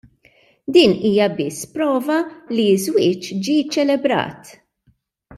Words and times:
Din 0.75 0.93
hija 1.01 1.25
biss 1.39 1.59
prova 1.75 2.15
li 2.55 2.65
ż-żwieġ 2.83 3.27
ġie 3.49 3.59
ċelebrat. 3.75 4.41